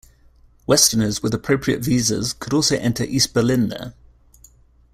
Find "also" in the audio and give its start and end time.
2.53-2.75